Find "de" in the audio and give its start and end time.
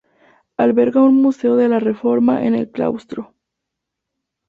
1.57-1.69